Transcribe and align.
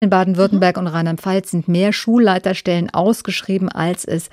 In 0.00 0.10
Baden-Württemberg 0.10 0.76
mhm. 0.76 0.82
und 0.82 0.86
Rheinland-Pfalz 0.88 1.50
sind 1.50 1.68
mehr 1.68 1.92
Schulleiterstellen 1.92 2.90
ausgeschrieben, 2.90 3.68
als 3.68 4.04
es 4.04 4.30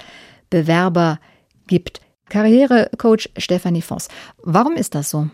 Bewerber 0.49 1.19
gibt. 1.67 2.01
Karrierecoach 2.29 3.29
Stefanie 3.37 3.81
Voss. 3.81 4.07
Warum 4.43 4.75
ist 4.75 4.95
das 4.95 5.09
so? 5.09 5.29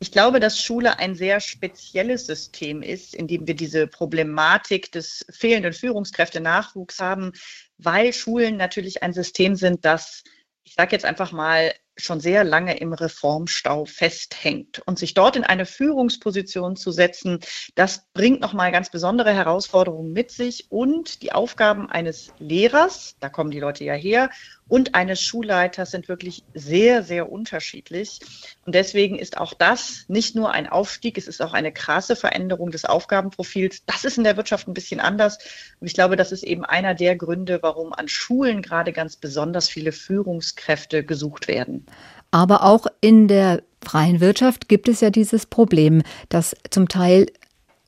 Ich 0.00 0.10
glaube, 0.10 0.40
dass 0.40 0.60
Schule 0.60 0.98
ein 0.98 1.14
sehr 1.14 1.38
spezielles 1.38 2.26
System 2.26 2.82
ist, 2.82 3.14
in 3.14 3.28
dem 3.28 3.46
wir 3.46 3.54
diese 3.54 3.86
Problematik 3.86 4.90
des 4.90 5.24
fehlenden 5.30 5.72
Führungskräftenachwuchs 5.72 6.98
haben, 6.98 7.32
weil 7.78 8.12
Schulen 8.12 8.56
natürlich 8.56 9.04
ein 9.04 9.12
System 9.12 9.54
sind, 9.54 9.84
das, 9.84 10.24
ich 10.64 10.74
sage 10.74 10.90
jetzt 10.90 11.04
einfach 11.04 11.30
mal, 11.30 11.72
schon 12.04 12.20
sehr 12.20 12.44
lange 12.44 12.78
im 12.78 12.92
Reformstau 12.92 13.84
festhängt. 13.84 14.82
Und 14.86 14.98
sich 14.98 15.14
dort 15.14 15.36
in 15.36 15.44
eine 15.44 15.66
Führungsposition 15.66 16.76
zu 16.76 16.90
setzen, 16.90 17.40
das 17.74 18.06
bringt 18.12 18.40
nochmal 18.40 18.72
ganz 18.72 18.90
besondere 18.90 19.32
Herausforderungen 19.32 20.12
mit 20.12 20.30
sich 20.30 20.66
und 20.70 21.22
die 21.22 21.32
Aufgaben 21.32 21.88
eines 21.90 22.32
Lehrers, 22.38 23.16
da 23.20 23.28
kommen 23.28 23.50
die 23.50 23.60
Leute 23.60 23.84
ja 23.84 23.94
her, 23.94 24.30
und 24.72 24.94
eines 24.94 25.20
Schulleiters 25.20 25.90
sind 25.90 26.08
wirklich 26.08 26.44
sehr, 26.54 27.02
sehr 27.02 27.30
unterschiedlich. 27.30 28.20
Und 28.64 28.74
deswegen 28.74 29.18
ist 29.18 29.36
auch 29.36 29.52
das 29.52 30.06
nicht 30.08 30.34
nur 30.34 30.50
ein 30.50 30.66
Aufstieg, 30.66 31.18
es 31.18 31.28
ist 31.28 31.42
auch 31.42 31.52
eine 31.52 31.72
krasse 31.72 32.16
Veränderung 32.16 32.70
des 32.70 32.86
Aufgabenprofils. 32.86 33.82
Das 33.84 34.06
ist 34.06 34.16
in 34.16 34.24
der 34.24 34.38
Wirtschaft 34.38 34.68
ein 34.68 34.72
bisschen 34.72 34.98
anders. 34.98 35.36
Und 35.78 35.88
ich 35.88 35.92
glaube, 35.92 36.16
das 36.16 36.32
ist 36.32 36.42
eben 36.42 36.64
einer 36.64 36.94
der 36.94 37.16
Gründe, 37.16 37.58
warum 37.60 37.92
an 37.92 38.08
Schulen 38.08 38.62
gerade 38.62 38.94
ganz 38.94 39.16
besonders 39.16 39.68
viele 39.68 39.92
Führungskräfte 39.92 41.04
gesucht 41.04 41.48
werden. 41.48 41.84
Aber 42.30 42.64
auch 42.64 42.86
in 43.02 43.28
der 43.28 43.62
freien 43.84 44.20
Wirtschaft 44.20 44.70
gibt 44.70 44.88
es 44.88 45.02
ja 45.02 45.10
dieses 45.10 45.44
Problem, 45.44 46.02
dass 46.30 46.56
zum 46.70 46.88
Teil 46.88 47.26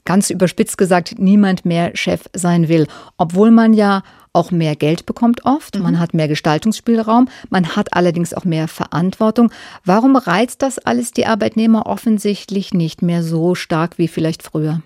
ganz 0.04 0.30
überspitzt 0.30 0.78
gesagt 0.78 1.16
niemand 1.18 1.64
mehr 1.64 1.92
Chef 1.94 2.22
sein 2.34 2.68
will, 2.68 2.86
obwohl 3.16 3.50
man 3.50 3.72
ja 3.72 4.02
auch 4.32 4.50
mehr 4.50 4.74
Geld 4.76 5.06
bekommt 5.06 5.44
oft, 5.44 5.76
mhm. 5.76 5.82
man 5.82 6.00
hat 6.00 6.12
mehr 6.12 6.28
Gestaltungsspielraum, 6.28 7.28
man 7.50 7.76
hat 7.76 7.94
allerdings 7.94 8.34
auch 8.34 8.44
mehr 8.44 8.68
Verantwortung. 8.68 9.50
Warum 9.84 10.16
reizt 10.16 10.62
das 10.62 10.78
alles 10.78 11.12
die 11.12 11.26
Arbeitnehmer 11.26 11.86
offensichtlich 11.86 12.74
nicht 12.74 13.00
mehr 13.00 13.22
so 13.22 13.54
stark 13.54 13.96
wie 13.98 14.08
vielleicht 14.08 14.42
früher? 14.42 14.82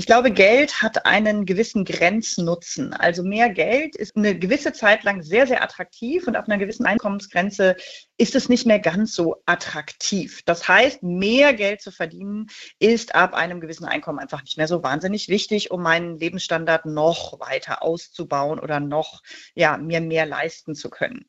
Ich 0.00 0.06
glaube, 0.06 0.30
Geld 0.30 0.80
hat 0.80 1.06
einen 1.06 1.44
gewissen 1.44 1.84
Grenznutzen. 1.84 2.92
Also 2.92 3.24
mehr 3.24 3.50
Geld 3.50 3.96
ist 3.96 4.16
eine 4.16 4.38
gewisse 4.38 4.72
Zeit 4.72 5.02
lang 5.02 5.22
sehr, 5.22 5.48
sehr 5.48 5.60
attraktiv 5.60 6.28
und 6.28 6.36
auf 6.36 6.46
einer 6.46 6.56
gewissen 6.56 6.86
Einkommensgrenze 6.86 7.74
ist 8.16 8.36
es 8.36 8.48
nicht 8.48 8.64
mehr 8.64 8.78
ganz 8.78 9.12
so 9.12 9.42
attraktiv. 9.44 10.42
Das 10.44 10.68
heißt, 10.68 11.02
mehr 11.02 11.52
Geld 11.52 11.82
zu 11.82 11.90
verdienen 11.90 12.46
ist 12.78 13.16
ab 13.16 13.34
einem 13.34 13.60
gewissen 13.60 13.86
Einkommen 13.86 14.20
einfach 14.20 14.44
nicht 14.44 14.56
mehr 14.56 14.68
so 14.68 14.84
wahnsinnig 14.84 15.28
wichtig, 15.28 15.72
um 15.72 15.82
meinen 15.82 16.16
Lebensstandard 16.16 16.86
noch 16.86 17.40
weiter 17.40 17.82
auszubauen 17.82 18.60
oder 18.60 18.78
noch, 18.78 19.24
ja, 19.56 19.78
mir 19.78 20.00
mehr 20.00 20.26
leisten 20.26 20.76
zu 20.76 20.90
können. 20.90 21.26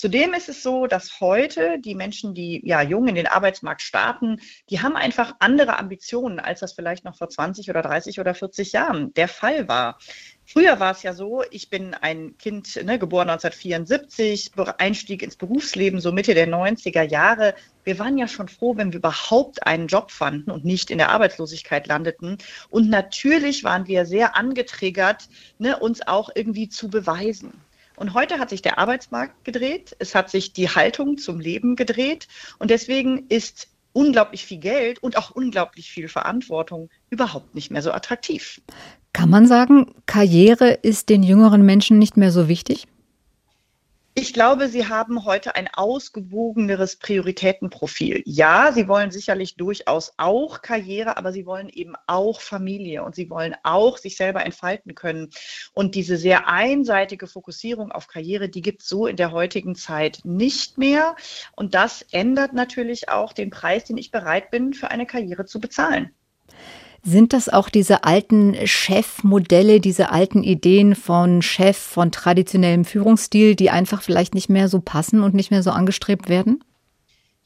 Zudem 0.00 0.32
ist 0.32 0.48
es 0.48 0.62
so, 0.62 0.86
dass 0.86 1.20
heute 1.20 1.78
die 1.78 1.94
Menschen, 1.94 2.32
die 2.32 2.62
ja 2.64 2.80
jung 2.80 3.06
in 3.06 3.16
den 3.16 3.26
Arbeitsmarkt 3.26 3.82
starten, 3.82 4.40
die 4.70 4.80
haben 4.80 4.96
einfach 4.96 5.34
andere 5.40 5.78
Ambitionen, 5.78 6.40
als 6.40 6.60
das 6.60 6.72
vielleicht 6.72 7.04
noch 7.04 7.18
vor 7.18 7.28
20 7.28 7.68
oder 7.68 7.82
30 7.82 8.18
oder 8.18 8.34
40 8.34 8.72
Jahren 8.72 9.12
der 9.12 9.28
Fall 9.28 9.68
war. 9.68 9.98
Früher 10.46 10.80
war 10.80 10.92
es 10.92 11.02
ja 11.02 11.12
so, 11.12 11.44
ich 11.50 11.68
bin 11.68 11.92
ein 11.92 12.38
Kind, 12.38 12.82
ne, 12.82 12.98
geboren 12.98 13.28
1974, 13.28 14.52
Einstieg 14.78 15.22
ins 15.22 15.36
Berufsleben 15.36 16.00
so 16.00 16.12
Mitte 16.12 16.32
der 16.32 16.48
90er 16.48 17.02
Jahre. 17.02 17.54
Wir 17.84 17.98
waren 17.98 18.16
ja 18.16 18.26
schon 18.26 18.48
froh, 18.48 18.78
wenn 18.78 18.94
wir 18.94 19.00
überhaupt 19.00 19.66
einen 19.66 19.86
Job 19.86 20.12
fanden 20.12 20.50
und 20.50 20.64
nicht 20.64 20.90
in 20.90 20.96
der 20.96 21.10
Arbeitslosigkeit 21.10 21.86
landeten. 21.86 22.38
Und 22.70 22.88
natürlich 22.88 23.64
waren 23.64 23.86
wir 23.86 24.06
sehr 24.06 24.34
angetriggert, 24.34 25.28
ne, 25.58 25.78
uns 25.78 26.00
auch 26.06 26.30
irgendwie 26.34 26.70
zu 26.70 26.88
beweisen. 26.88 27.52
Und 28.00 28.14
heute 28.14 28.38
hat 28.38 28.48
sich 28.48 28.62
der 28.62 28.78
Arbeitsmarkt 28.78 29.44
gedreht, 29.44 29.94
es 29.98 30.14
hat 30.14 30.30
sich 30.30 30.54
die 30.54 30.70
Haltung 30.70 31.18
zum 31.18 31.38
Leben 31.38 31.76
gedreht 31.76 32.28
und 32.58 32.70
deswegen 32.70 33.26
ist 33.28 33.68
unglaublich 33.92 34.46
viel 34.46 34.56
Geld 34.56 35.02
und 35.02 35.18
auch 35.18 35.32
unglaublich 35.32 35.90
viel 35.90 36.08
Verantwortung 36.08 36.88
überhaupt 37.10 37.54
nicht 37.54 37.70
mehr 37.70 37.82
so 37.82 37.92
attraktiv. 37.92 38.62
Kann 39.12 39.28
man 39.28 39.46
sagen, 39.46 39.92
Karriere 40.06 40.70
ist 40.70 41.10
den 41.10 41.22
jüngeren 41.22 41.60
Menschen 41.62 41.98
nicht 41.98 42.16
mehr 42.16 42.32
so 42.32 42.48
wichtig? 42.48 42.86
Ich 44.14 44.32
glaube, 44.34 44.68
Sie 44.68 44.88
haben 44.88 45.24
heute 45.24 45.54
ein 45.54 45.68
ausgewogeneres 45.72 46.96
Prioritätenprofil. 46.96 48.22
Ja, 48.26 48.72
Sie 48.72 48.88
wollen 48.88 49.12
sicherlich 49.12 49.54
durchaus 49.54 50.14
auch 50.16 50.62
Karriere, 50.62 51.16
aber 51.16 51.32
Sie 51.32 51.46
wollen 51.46 51.68
eben 51.68 51.94
auch 52.08 52.40
Familie 52.40 53.04
und 53.04 53.14
Sie 53.14 53.30
wollen 53.30 53.54
auch 53.62 53.98
sich 53.98 54.16
selber 54.16 54.44
entfalten 54.44 54.96
können. 54.96 55.30
Und 55.74 55.94
diese 55.94 56.16
sehr 56.16 56.48
einseitige 56.48 57.28
Fokussierung 57.28 57.92
auf 57.92 58.08
Karriere, 58.08 58.48
die 58.48 58.62
gibt 58.62 58.82
es 58.82 58.88
so 58.88 59.06
in 59.06 59.16
der 59.16 59.30
heutigen 59.30 59.76
Zeit 59.76 60.20
nicht 60.24 60.76
mehr. 60.76 61.14
Und 61.54 61.76
das 61.76 62.02
ändert 62.10 62.52
natürlich 62.52 63.08
auch 63.08 63.32
den 63.32 63.50
Preis, 63.50 63.84
den 63.84 63.96
ich 63.96 64.10
bereit 64.10 64.50
bin, 64.50 64.74
für 64.74 64.90
eine 64.90 65.06
Karriere 65.06 65.44
zu 65.44 65.60
bezahlen. 65.60 66.10
Sind 67.02 67.32
das 67.32 67.48
auch 67.48 67.70
diese 67.70 68.04
alten 68.04 68.54
Chefmodelle, 68.66 69.80
diese 69.80 70.10
alten 70.10 70.42
Ideen 70.42 70.94
von 70.94 71.40
Chef, 71.40 71.76
von 71.76 72.12
traditionellem 72.12 72.84
Führungsstil, 72.84 73.56
die 73.56 73.70
einfach 73.70 74.02
vielleicht 74.02 74.34
nicht 74.34 74.50
mehr 74.50 74.68
so 74.68 74.80
passen 74.80 75.22
und 75.22 75.34
nicht 75.34 75.50
mehr 75.50 75.62
so 75.62 75.70
angestrebt 75.70 76.28
werden? 76.28 76.62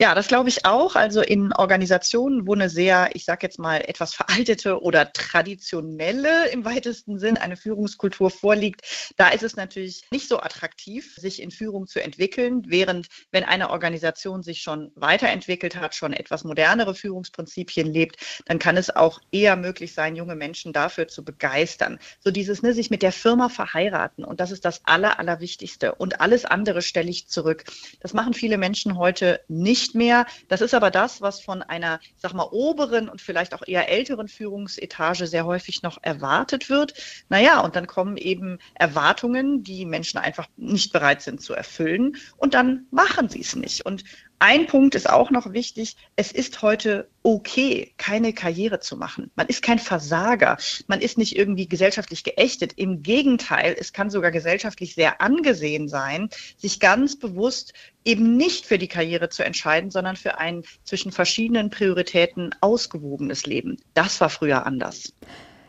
Ja, 0.01 0.17
das 0.17 0.27
glaube 0.27 0.49
ich 0.49 0.65
auch. 0.65 0.97
Also 0.97 1.21
in 1.23 1.53
Organisationen, 1.53 2.49
wo 2.49 2.55
eine 2.55 2.69
sehr, 2.69 3.11
ich 3.15 3.25
sage 3.25 3.47
jetzt 3.47 3.61
mal, 3.61 3.77
etwas 3.77 4.13
veraltete 4.13 4.83
oder 4.83 5.13
traditionelle 5.13 6.49
im 6.49 6.65
weitesten 6.65 7.21
Sinn 7.21 7.37
eine 7.37 7.57
Führungskultur 7.57 8.31
vorliegt, 8.31 8.83
da 9.17 9.29
ist 9.29 9.45
es 9.45 9.55
natürlich 9.55 10.03
nicht 10.11 10.29
so 10.29 10.41
attraktiv, 10.41 11.15
sich 11.15 11.41
in 11.41 11.53
Führung 11.53 11.87
zu 11.87 12.03
entwickeln, 12.03 12.65
während 12.67 13.07
wenn 13.31 13.45
eine 13.45 13.71
Organisation 13.71 14.43
sich 14.43 14.63
schon 14.63 14.91
weiterentwickelt 14.97 15.77
hat, 15.77 15.95
schon 15.95 16.13
etwas 16.13 16.43
modernere 16.43 16.97
Führungsprinzipien 16.97 17.87
lebt, 17.87 18.17
dann 18.47 18.59
kann 18.59 18.77
es 18.77 18.95
auch 18.95 19.21
eher 19.31 19.55
möglich 19.55 19.95
sein, 19.95 20.17
junge 20.17 20.35
Menschen 20.35 20.73
dafür 20.73 21.07
zu 21.07 21.25
begeistern. 21.25 22.01
So 22.19 22.33
dieses, 22.33 22.63
ne, 22.63 22.75
sich 22.75 22.91
mit 22.91 23.03
der 23.03 23.13
Firma 23.13 23.49
verheiraten 23.49 24.25
und 24.25 24.41
das 24.41 24.51
ist 24.51 24.65
das 24.65 24.81
Aller, 24.87 25.21
Allerwichtigste. 25.21 25.95
Und 25.95 26.21
alles 26.21 26.45
andere 26.45 26.83
stelle 26.83 27.11
ich 27.11 27.29
zurück. 27.29 27.63
Das 28.01 28.13
machen 28.13 28.35
viele 28.35 28.59
Menschen 28.59 28.99
heute 28.99 29.41
nicht 29.47 29.84
nicht 29.85 29.95
mehr. 29.95 30.27
Das 30.49 30.63
ist 30.63 30.75
aber 30.75 30.91
das, 30.91 31.21
was 31.21 31.41
von 31.41 31.63
einer, 31.63 32.01
sag 32.17 32.33
mal, 32.33 32.49
oberen 32.51 33.09
und 33.09 33.21
vielleicht 33.21 33.55
auch 33.55 33.63
eher 33.67 33.89
älteren 33.91 34.29
Führungsetage 34.29 35.27
sehr 35.27 35.45
häufig 35.45 35.83
noch 35.83 35.99
erwartet 36.03 36.71
wird. 36.71 36.95
Naja, 37.29 37.61
und 37.61 37.77
dann 37.77 37.87
kommen 37.87 38.17
eben 38.17 38.59
Erwartungen, 38.75 39.63
die 39.63 39.85
Menschen 39.85 40.19
einfach 40.19 40.47
nicht 40.57 40.93
bereit 40.93 41.21
sind 41.21 41.43
zu 41.43 41.53
erfüllen. 41.53 42.17
Und 42.39 42.55
dann 42.55 42.87
machen 42.91 43.29
sie 43.29 43.41
es 43.41 43.57
nicht. 43.57 43.85
Und 43.85 44.05
ein 44.39 44.67
Punkt 44.67 44.95
ist 44.95 45.09
auch 45.09 45.31
noch 45.31 45.53
wichtig. 45.53 45.97
Es 46.17 46.33
ist 46.33 46.63
heute 46.63 47.09
okay, 47.23 47.93
keine 47.97 48.33
Karriere 48.33 48.81
zu 48.81 48.97
machen. 48.97 49.31
Man 49.37 49.47
ist 49.47 49.63
kein 49.63 49.79
Versager. 49.79 50.59
Man 50.87 51.01
ist 51.01 51.19
nicht 51.19 51.37
irgendwie 51.37 51.69
gesellschaftlich 51.69 52.25
geächtet. 52.25 52.73
Im 52.77 53.03
Gegenteil, 53.03 53.77
es 53.79 53.93
kann 53.93 54.11
sogar 54.11 54.31
gesellschaftlich 54.31 54.95
sehr 54.95 55.21
angesehen 55.21 55.89
sein, 55.89 56.29
sich 56.57 56.81
ganz 56.81 57.19
bewusst 57.19 57.73
eben 58.05 58.37
nicht 58.37 58.67
für 58.67 58.79
die 58.79 58.89
Karriere 58.89 59.29
zu 59.29 59.45
entscheiden, 59.45 59.91
sondern 59.91 60.17
für 60.17 60.39
ein 60.39 60.63
zwischen 60.85 61.13
verschiedenen 61.13 61.71
Prioritäten 61.71 62.55
ausgewogenes 62.61 63.47
Leben. 63.47 63.79
Das 63.95 64.21
war 64.21 64.31
früher 64.31 64.67
anders. 64.67 65.13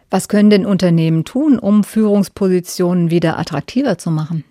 Was 0.10 0.28
können 0.28 0.50
denn 0.50 0.66
Unternehmen 0.66 1.26
tun, 1.26 1.60
um 1.60 1.84
Führungspositionen 1.84 3.10
wieder 3.10 3.40
attraktiver 3.40 3.98
zu 3.98 4.12
machen? 4.12 4.44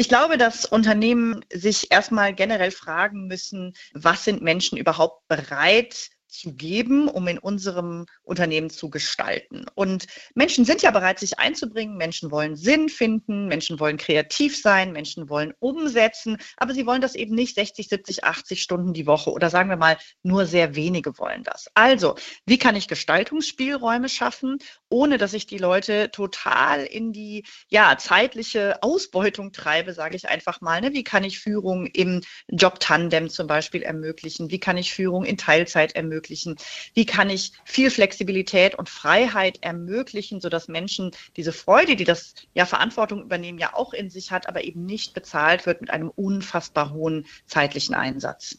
Ich 0.00 0.08
glaube, 0.08 0.38
dass 0.38 0.64
Unternehmen 0.64 1.44
sich 1.52 1.92
erstmal 1.92 2.34
generell 2.34 2.70
fragen 2.70 3.26
müssen, 3.26 3.74
was 3.92 4.24
sind 4.24 4.40
Menschen 4.40 4.78
überhaupt 4.78 5.28
bereit 5.28 6.08
zu 6.30 6.54
geben, 6.54 7.08
um 7.08 7.26
in 7.28 7.38
unserem 7.38 8.06
Unternehmen 8.22 8.70
zu 8.70 8.90
gestalten. 8.90 9.66
Und 9.74 10.06
Menschen 10.34 10.64
sind 10.64 10.82
ja 10.82 10.90
bereit, 10.90 11.18
sich 11.18 11.38
einzubringen. 11.38 11.96
Menschen 11.96 12.30
wollen 12.30 12.56
Sinn 12.56 12.88
finden. 12.88 13.46
Menschen 13.48 13.80
wollen 13.80 13.96
kreativ 13.96 14.60
sein. 14.60 14.92
Menschen 14.92 15.28
wollen 15.28 15.52
umsetzen. 15.58 16.36
Aber 16.56 16.74
sie 16.74 16.86
wollen 16.86 17.00
das 17.00 17.14
eben 17.14 17.34
nicht 17.34 17.54
60, 17.54 17.88
70, 17.88 18.24
80 18.24 18.62
Stunden 18.62 18.92
die 18.92 19.06
Woche 19.06 19.30
oder 19.30 19.50
sagen 19.50 19.68
wir 19.68 19.76
mal, 19.76 19.98
nur 20.22 20.46
sehr 20.46 20.74
wenige 20.74 21.18
wollen 21.18 21.42
das. 21.42 21.68
Also, 21.74 22.14
wie 22.46 22.58
kann 22.58 22.76
ich 22.76 22.88
Gestaltungsspielräume 22.88 24.08
schaffen, 24.08 24.58
ohne 24.88 25.18
dass 25.18 25.34
ich 25.34 25.46
die 25.46 25.58
Leute 25.58 26.10
total 26.10 26.84
in 26.84 27.12
die 27.12 27.44
ja, 27.68 27.96
zeitliche 27.98 28.82
Ausbeutung 28.82 29.52
treibe, 29.52 29.92
sage 29.92 30.16
ich 30.16 30.28
einfach 30.28 30.60
mal. 30.60 30.80
Ne? 30.80 30.92
Wie 30.92 31.04
kann 31.04 31.24
ich 31.24 31.40
Führung 31.40 31.86
im 31.86 32.20
Job-Tandem 32.48 33.30
zum 33.30 33.46
Beispiel 33.46 33.82
ermöglichen? 33.82 34.50
Wie 34.50 34.60
kann 34.60 34.76
ich 34.76 34.92
Führung 34.92 35.24
in 35.24 35.36
Teilzeit 35.36 35.96
ermöglichen? 35.96 36.19
Ermöglichen? 36.20 36.56
Wie 36.94 37.06
kann 37.06 37.30
ich 37.30 37.52
viel 37.64 37.90
Flexibilität 37.90 38.74
und 38.74 38.88
Freiheit 38.88 39.58
ermöglichen, 39.62 40.40
sodass 40.40 40.68
Menschen 40.68 41.12
diese 41.36 41.52
Freude, 41.52 41.96
die 41.96 42.04
das 42.04 42.34
ja 42.54 42.66
Verantwortung 42.66 43.22
übernehmen, 43.22 43.58
ja 43.58 43.74
auch 43.74 43.92
in 43.92 44.10
sich 44.10 44.30
hat, 44.30 44.48
aber 44.48 44.64
eben 44.64 44.84
nicht 44.84 45.14
bezahlt 45.14 45.66
wird 45.66 45.80
mit 45.80 45.90
einem 45.90 46.10
unfassbar 46.10 46.92
hohen 46.92 47.26
zeitlichen 47.46 47.94
Einsatz? 47.94 48.58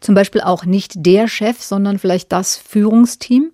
Zum 0.00 0.14
Beispiel 0.14 0.42
auch 0.42 0.64
nicht 0.64 0.92
der 0.96 1.26
Chef, 1.28 1.60
sondern 1.62 1.98
vielleicht 1.98 2.30
das 2.30 2.56
Führungsteam? 2.56 3.52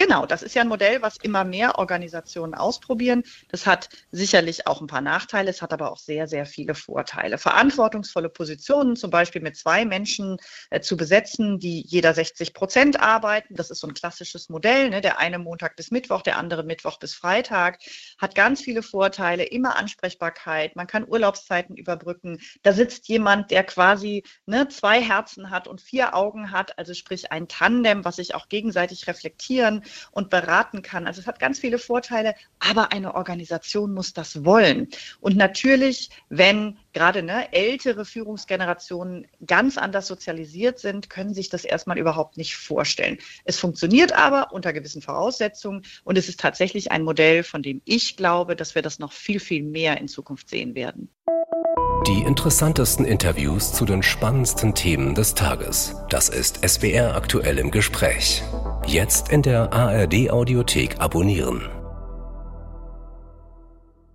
Genau, 0.00 0.26
das 0.26 0.44
ist 0.44 0.54
ja 0.54 0.62
ein 0.62 0.68
Modell, 0.68 1.02
was 1.02 1.16
immer 1.16 1.42
mehr 1.42 1.76
Organisationen 1.76 2.54
ausprobieren. 2.54 3.24
Das 3.48 3.66
hat 3.66 3.88
sicherlich 4.12 4.68
auch 4.68 4.80
ein 4.80 4.86
paar 4.86 5.00
Nachteile, 5.00 5.50
es 5.50 5.60
hat 5.60 5.72
aber 5.72 5.90
auch 5.90 5.98
sehr, 5.98 6.28
sehr 6.28 6.46
viele 6.46 6.76
Vorteile. 6.76 7.36
Verantwortungsvolle 7.36 8.28
Positionen, 8.28 8.94
zum 8.94 9.10
Beispiel 9.10 9.42
mit 9.42 9.56
zwei 9.56 9.84
Menschen 9.84 10.36
äh, 10.70 10.80
zu 10.80 10.96
besetzen, 10.96 11.58
die 11.58 11.80
jeder 11.80 12.14
60 12.14 12.54
Prozent 12.54 13.00
arbeiten. 13.00 13.56
Das 13.56 13.72
ist 13.72 13.80
so 13.80 13.88
ein 13.88 13.94
klassisches 13.94 14.48
Modell. 14.48 14.90
Ne? 14.90 15.00
Der 15.00 15.18
eine 15.18 15.40
Montag 15.40 15.74
bis 15.74 15.90
Mittwoch, 15.90 16.22
der 16.22 16.38
andere 16.38 16.62
Mittwoch 16.62 17.00
bis 17.00 17.16
Freitag. 17.16 17.80
Hat 18.18 18.36
ganz 18.36 18.60
viele 18.60 18.84
Vorteile, 18.84 19.42
immer 19.42 19.74
Ansprechbarkeit. 19.74 20.76
Man 20.76 20.86
kann 20.86 21.08
Urlaubszeiten 21.08 21.76
überbrücken. 21.76 22.38
Da 22.62 22.72
sitzt 22.72 23.08
jemand, 23.08 23.50
der 23.50 23.64
quasi 23.64 24.22
ne, 24.46 24.68
zwei 24.68 25.02
Herzen 25.02 25.50
hat 25.50 25.66
und 25.66 25.80
vier 25.80 26.14
Augen 26.14 26.52
hat, 26.52 26.78
also 26.78 26.94
sprich 26.94 27.32
ein 27.32 27.48
Tandem, 27.48 28.04
was 28.04 28.16
sich 28.16 28.36
auch 28.36 28.48
gegenseitig 28.48 29.08
reflektieren 29.08 29.82
und 30.10 30.30
beraten 30.30 30.82
kann. 30.82 31.06
Also 31.06 31.20
es 31.20 31.26
hat 31.26 31.38
ganz 31.38 31.58
viele 31.58 31.78
Vorteile, 31.78 32.34
aber 32.58 32.92
eine 32.92 33.14
Organisation 33.14 33.92
muss 33.92 34.12
das 34.12 34.44
wollen. 34.44 34.88
Und 35.20 35.36
natürlich, 35.36 36.10
wenn 36.28 36.78
gerade 36.92 37.22
ne, 37.22 37.52
ältere 37.52 38.04
Führungsgenerationen 38.04 39.26
ganz 39.46 39.78
anders 39.78 40.06
sozialisiert 40.06 40.78
sind, 40.78 41.10
können 41.10 41.34
sich 41.34 41.48
das 41.48 41.64
erstmal 41.64 41.98
überhaupt 41.98 42.36
nicht 42.36 42.56
vorstellen. 42.56 43.18
Es 43.44 43.58
funktioniert 43.58 44.12
aber 44.12 44.52
unter 44.52 44.72
gewissen 44.72 45.02
Voraussetzungen 45.02 45.82
und 46.04 46.18
es 46.18 46.28
ist 46.28 46.40
tatsächlich 46.40 46.90
ein 46.90 47.02
Modell, 47.02 47.42
von 47.42 47.62
dem 47.62 47.82
ich 47.84 48.16
glaube, 48.16 48.56
dass 48.56 48.74
wir 48.74 48.82
das 48.82 48.98
noch 48.98 49.12
viel, 49.12 49.40
viel 49.40 49.62
mehr 49.62 49.98
in 49.98 50.08
Zukunft 50.08 50.48
sehen 50.48 50.74
werden. 50.74 51.08
Die 52.06 52.22
interessantesten 52.22 53.04
Interviews 53.04 53.72
zu 53.72 53.84
den 53.84 54.02
spannendsten 54.02 54.74
Themen 54.74 55.14
des 55.14 55.34
Tages. 55.34 55.94
Das 56.10 56.28
ist 56.28 56.66
SWR 56.66 57.14
aktuell 57.14 57.58
im 57.58 57.70
Gespräch. 57.70 58.42
Jetzt 58.88 59.28
in 59.28 59.42
der 59.42 59.70
ARD 59.70 60.30
Audiothek 60.30 60.98
abonnieren. 60.98 61.77